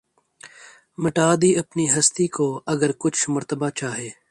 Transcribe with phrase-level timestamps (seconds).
[0.97, 4.09] مٹا دی اپنی ھستی کو اگر کچھ مرتبہ چاھے